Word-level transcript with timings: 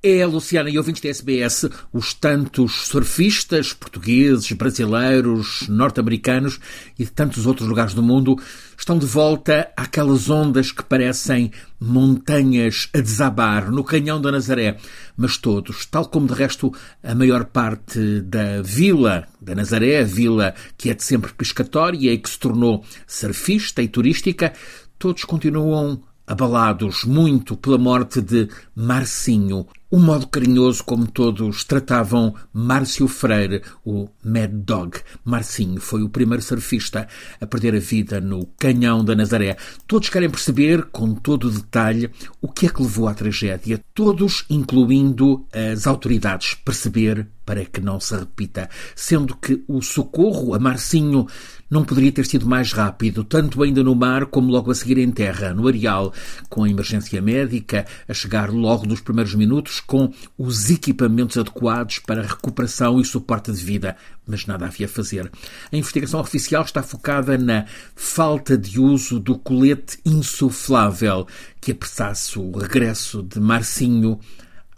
É, 0.00 0.24
Luciana 0.24 0.70
e 0.70 0.78
ouvintes 0.78 1.02
da 1.02 1.08
SBS, 1.08 1.68
os 1.92 2.14
tantos 2.14 2.86
surfistas 2.86 3.72
portugueses, 3.72 4.52
brasileiros, 4.52 5.66
norte-americanos 5.68 6.60
e 6.96 7.04
de 7.04 7.10
tantos 7.10 7.46
outros 7.46 7.66
lugares 7.66 7.94
do 7.94 8.02
mundo 8.02 8.36
estão 8.78 8.96
de 8.96 9.06
volta 9.06 9.72
àquelas 9.76 10.30
ondas 10.30 10.70
que 10.70 10.84
parecem 10.84 11.50
montanhas 11.80 12.88
a 12.94 13.00
desabar 13.00 13.72
no 13.72 13.82
canhão 13.82 14.20
da 14.20 14.30
Nazaré. 14.30 14.76
Mas 15.16 15.36
todos, 15.36 15.84
tal 15.86 16.06
como 16.06 16.28
de 16.28 16.34
resto 16.34 16.72
a 17.02 17.12
maior 17.12 17.46
parte 17.46 18.20
da 18.20 18.62
vila 18.62 19.26
da 19.40 19.56
Nazaré, 19.56 20.00
a 20.00 20.04
vila 20.04 20.54
que 20.76 20.90
é 20.90 20.94
de 20.94 21.02
sempre 21.02 21.32
pescatória 21.32 22.12
e 22.12 22.18
que 22.18 22.30
se 22.30 22.38
tornou 22.38 22.84
surfista 23.04 23.82
e 23.82 23.88
turística, 23.88 24.52
todos 24.96 25.24
continuam 25.24 26.00
abalados 26.24 27.04
muito 27.04 27.56
pela 27.56 27.78
morte 27.78 28.20
de 28.20 28.48
Marcinho, 28.76 29.66
o 29.90 29.98
modo 29.98 30.26
carinhoso 30.26 30.84
como 30.84 31.06
todos 31.06 31.64
tratavam 31.64 32.34
Márcio 32.52 33.08
Freire, 33.08 33.62
o 33.84 34.08
Mad 34.22 34.50
Dog. 34.50 34.98
Marcinho 35.24 35.80
foi 35.80 36.02
o 36.02 36.10
primeiro 36.10 36.42
surfista 36.42 37.08
a 37.40 37.46
perder 37.46 37.74
a 37.74 37.80
vida 37.80 38.20
no 38.20 38.46
Canhão 38.58 39.02
da 39.02 39.14
Nazaré. 39.14 39.56
Todos 39.86 40.10
querem 40.10 40.28
perceber, 40.28 40.84
com 40.92 41.14
todo 41.14 41.48
o 41.48 41.50
detalhe, 41.50 42.10
o 42.40 42.48
que 42.48 42.66
é 42.66 42.68
que 42.68 42.82
levou 42.82 43.08
à 43.08 43.14
tragédia. 43.14 43.80
Todos, 43.94 44.44
incluindo 44.50 45.46
as 45.52 45.86
autoridades, 45.86 46.54
perceber 46.54 47.26
para 47.46 47.64
que 47.64 47.80
não 47.80 47.98
se 47.98 48.14
repita, 48.14 48.68
sendo 48.94 49.34
que 49.34 49.64
o 49.66 49.80
socorro 49.80 50.52
a 50.52 50.58
Marcinho 50.58 51.26
não 51.70 51.82
poderia 51.82 52.12
ter 52.12 52.26
sido 52.26 52.46
mais 52.46 52.72
rápido, 52.72 53.24
tanto 53.24 53.62
ainda 53.62 53.82
no 53.82 53.94
mar 53.94 54.26
como 54.26 54.52
logo 54.52 54.70
a 54.70 54.74
seguir 54.74 54.98
em 54.98 55.10
terra, 55.10 55.54
no 55.54 55.66
areal, 55.66 56.12
com 56.50 56.64
a 56.64 56.68
emergência 56.68 57.22
médica 57.22 57.86
a 58.06 58.12
chegar 58.12 58.50
logo 58.50 58.84
nos 58.84 59.00
primeiros 59.00 59.34
minutos 59.34 59.77
com 59.80 60.12
os 60.36 60.70
equipamentos 60.70 61.36
adequados 61.36 61.98
para 61.98 62.22
recuperação 62.22 63.00
e 63.00 63.04
suporte 63.04 63.52
de 63.52 63.64
vida, 63.64 63.96
mas 64.26 64.46
nada 64.46 64.66
havia 64.66 64.86
a 64.86 64.88
fazer. 64.88 65.30
A 65.72 65.76
investigação 65.76 66.20
oficial 66.20 66.62
está 66.62 66.82
focada 66.82 67.36
na 67.38 67.66
falta 67.94 68.56
de 68.56 68.80
uso 68.80 69.18
do 69.18 69.38
colete 69.38 69.98
insuflável 70.04 71.26
que 71.60 71.72
apressasse 71.72 72.38
o 72.38 72.50
regresso 72.52 73.22
de 73.22 73.40
Marcinho 73.40 74.20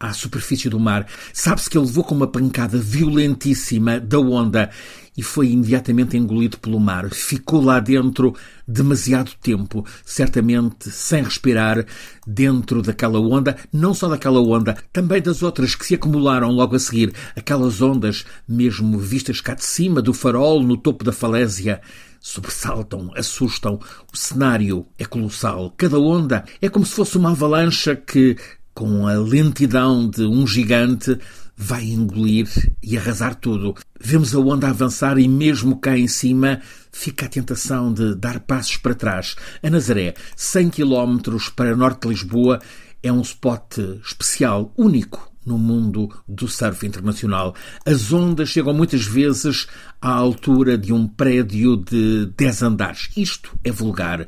à 0.00 0.14
superfície 0.14 0.70
do 0.70 0.80
mar. 0.80 1.06
Sabe-se 1.32 1.68
que 1.68 1.76
ele 1.76 1.86
levou 1.86 2.02
com 2.02 2.14
uma 2.14 2.26
pancada 2.26 2.78
violentíssima 2.78 4.00
da 4.00 4.18
onda 4.18 4.70
e 5.16 5.22
foi 5.22 5.50
imediatamente 5.50 6.16
engolido 6.16 6.56
pelo 6.58 6.80
mar. 6.80 7.10
Ficou 7.10 7.62
lá 7.62 7.78
dentro 7.78 8.34
demasiado 8.66 9.32
tempo, 9.42 9.84
certamente 10.02 10.90
sem 10.90 11.22
respirar, 11.22 11.84
dentro 12.26 12.80
daquela 12.80 13.20
onda, 13.20 13.56
não 13.70 13.92
só 13.92 14.08
daquela 14.08 14.40
onda, 14.40 14.76
também 14.90 15.20
das 15.20 15.42
outras 15.42 15.74
que 15.74 15.84
se 15.84 15.94
acumularam 15.94 16.50
logo 16.50 16.74
a 16.74 16.78
seguir. 16.78 17.12
Aquelas 17.36 17.82
ondas, 17.82 18.24
mesmo 18.48 18.98
vistas 18.98 19.42
cá 19.42 19.52
de 19.54 19.64
cima 19.64 20.00
do 20.00 20.14
farol, 20.14 20.62
no 20.62 20.78
topo 20.78 21.04
da 21.04 21.12
falésia, 21.12 21.82
sobressaltam, 22.20 23.10
assustam. 23.14 23.78
O 24.12 24.16
cenário 24.16 24.86
é 24.98 25.04
colossal. 25.04 25.74
Cada 25.76 25.98
onda 25.98 26.44
é 26.62 26.68
como 26.68 26.86
se 26.86 26.94
fosse 26.94 27.18
uma 27.18 27.32
avalanche 27.32 27.94
que 27.96 28.36
com 28.80 29.06
a 29.06 29.12
lentidão 29.12 30.08
de 30.08 30.22
um 30.22 30.46
gigante, 30.46 31.18
vai 31.54 31.84
engolir 31.84 32.48
e 32.82 32.96
arrasar 32.96 33.34
tudo. 33.34 33.74
Vemos 34.00 34.34
a 34.34 34.38
onda 34.38 34.70
avançar 34.70 35.18
e, 35.18 35.28
mesmo 35.28 35.78
cá 35.78 35.98
em 35.98 36.08
cima, 36.08 36.62
fica 36.90 37.26
a 37.26 37.28
tentação 37.28 37.92
de 37.92 38.14
dar 38.14 38.40
passos 38.40 38.78
para 38.78 38.94
trás. 38.94 39.36
A 39.62 39.68
Nazaré, 39.68 40.14
100 40.34 40.70
km 40.70 41.18
para 41.54 41.76
norte 41.76 42.04
de 42.04 42.08
Lisboa, 42.08 42.58
é 43.02 43.12
um 43.12 43.20
spot 43.20 43.76
especial, 44.02 44.72
único 44.78 45.30
no 45.44 45.58
mundo 45.58 46.08
do 46.26 46.48
surf 46.48 46.86
internacional. 46.86 47.54
As 47.84 48.10
ondas 48.10 48.48
chegam 48.48 48.72
muitas 48.72 49.04
vezes 49.04 49.66
à 50.00 50.08
altura 50.08 50.78
de 50.78 50.90
um 50.90 51.06
prédio 51.06 51.76
de 51.76 52.32
10 52.34 52.62
andares. 52.62 53.10
Isto 53.14 53.54
é 53.62 53.70
vulgar 53.70 54.26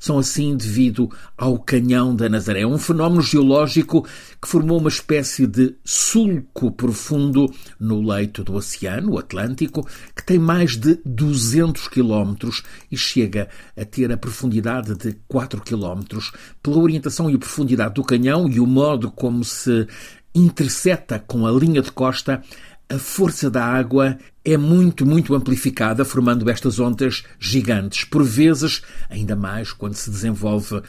são 0.00 0.18
assim 0.18 0.56
devido 0.56 1.08
ao 1.36 1.58
canhão 1.58 2.16
da 2.16 2.28
Nazaré, 2.28 2.66
um 2.66 2.78
fenómeno 2.78 3.22
geológico 3.22 4.04
que 4.40 4.48
formou 4.48 4.78
uma 4.78 4.88
espécie 4.88 5.46
de 5.46 5.76
sulco 5.84 6.72
profundo 6.72 7.52
no 7.78 8.00
leito 8.00 8.42
do 8.42 8.54
oceano, 8.54 9.18
Atlântico, 9.18 9.86
que 10.16 10.24
tem 10.24 10.38
mais 10.38 10.76
de 10.76 10.98
200 11.04 11.86
quilómetros 11.88 12.62
e 12.90 12.96
chega 12.96 13.48
a 13.76 13.84
ter 13.84 14.10
a 14.10 14.16
profundidade 14.16 14.96
de 14.96 15.16
4 15.28 15.60
quilómetros. 15.60 16.32
Pela 16.62 16.78
orientação 16.78 17.30
e 17.30 17.36
profundidade 17.36 17.94
do 17.94 18.02
canhão 18.02 18.48
e 18.48 18.58
o 18.58 18.66
modo 18.66 19.10
como 19.10 19.44
se 19.44 19.86
interseta 20.34 21.18
com 21.18 21.46
a 21.46 21.50
linha 21.50 21.82
de 21.82 21.92
costa, 21.92 22.42
a 22.90 22.98
força 22.98 23.48
da 23.48 23.64
água 23.64 24.18
é 24.44 24.56
muito, 24.56 25.06
muito 25.06 25.34
amplificada, 25.34 26.04
formando 26.04 26.50
estas 26.50 26.80
ondas 26.80 27.22
gigantes. 27.38 28.04
Por 28.04 28.24
vezes, 28.24 28.82
ainda 29.08 29.36
mais 29.36 29.72
quando 29.72 29.94
se 29.94 30.10
desenvolve 30.10 30.82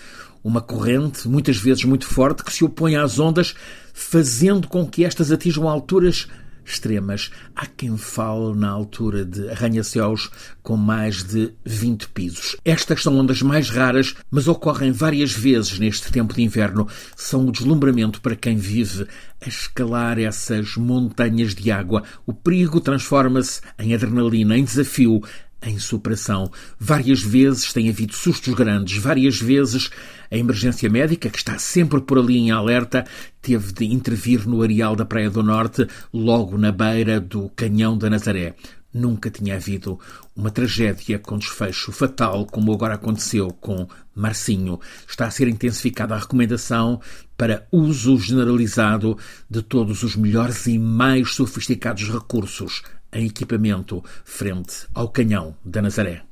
uma 0.43 0.61
corrente, 0.61 1.27
muitas 1.27 1.57
vezes 1.57 1.83
muito 1.83 2.07
forte, 2.07 2.43
que 2.43 2.51
se 2.51 2.63
opõe 2.63 2.95
às 2.95 3.19
ondas, 3.19 3.53
fazendo 3.93 4.67
com 4.67 4.87
que 4.87 5.05
estas 5.05 5.31
atinjam 5.31 5.69
alturas 5.69 6.27
extremas. 6.71 7.31
Há 7.55 7.65
quem 7.65 7.97
fale 7.97 8.55
na 8.55 8.69
altura 8.69 9.25
de 9.25 9.49
arranha-céus 9.49 10.29
com 10.63 10.75
mais 10.75 11.23
de 11.23 11.53
20 11.65 12.09
pisos. 12.09 12.55
Estas 12.63 13.03
são 13.03 13.17
ondas 13.17 13.41
mais 13.41 13.69
raras, 13.69 14.15
mas 14.29 14.47
ocorrem 14.47 14.91
várias 14.91 15.31
vezes 15.31 15.79
neste 15.79 16.11
tempo 16.11 16.33
de 16.33 16.41
inverno. 16.41 16.87
São 17.15 17.47
o 17.47 17.51
deslumbramento 17.51 18.21
para 18.21 18.35
quem 18.35 18.57
vive 18.57 19.07
a 19.43 19.47
escalar 19.47 20.19
essas 20.19 20.75
montanhas 20.75 21.55
de 21.55 21.71
água. 21.71 22.03
O 22.25 22.33
perigo 22.33 22.79
transforma-se 22.79 23.61
em 23.77 23.93
adrenalina, 23.93 24.57
em 24.57 24.63
desafio, 24.63 25.21
em 25.61 25.79
superação. 25.79 26.51
Várias 26.79 27.21
vezes 27.21 27.71
tem 27.71 27.89
havido 27.89 28.13
sustos 28.13 28.53
grandes, 28.53 28.97
várias 28.97 29.39
vezes 29.39 29.89
a 30.29 30.37
emergência 30.37 30.89
médica, 30.89 31.29
que 31.29 31.37
está 31.37 31.59
sempre 31.59 31.99
por 32.01 32.17
ali 32.17 32.37
em 32.37 32.51
alerta, 32.51 33.05
teve 33.41 33.73
de 33.73 33.85
intervir 33.85 34.47
no 34.47 34.61
areal 34.61 34.95
da 34.95 35.05
Praia 35.05 35.29
do 35.29 35.43
Norte, 35.43 35.87
logo 36.13 36.57
na 36.57 36.71
beira 36.71 37.19
do 37.19 37.49
Canhão 37.49 37.97
da 37.97 38.09
Nazaré. 38.09 38.55
Nunca 38.93 39.29
tinha 39.29 39.55
havido 39.55 39.97
uma 40.35 40.51
tragédia 40.51 41.17
com 41.17 41.37
desfecho 41.37 41.93
fatal 41.93 42.45
como 42.45 42.73
agora 42.73 42.95
aconteceu 42.95 43.49
com 43.51 43.87
Marcinho. 44.13 44.79
Está 45.07 45.27
a 45.27 45.31
ser 45.31 45.47
intensificada 45.47 46.13
a 46.13 46.17
recomendação 46.17 46.99
para 47.37 47.65
uso 47.71 48.17
generalizado 48.17 49.17
de 49.49 49.61
todos 49.61 50.03
os 50.03 50.17
melhores 50.17 50.67
e 50.67 50.77
mais 50.77 51.33
sofisticados 51.33 52.09
recursos 52.09 52.83
em 53.13 53.25
equipamento 53.27 54.03
frente 54.23 54.87
ao 54.93 55.09
canhão 55.09 55.55
da 55.63 55.81
Nazaré. 55.81 56.30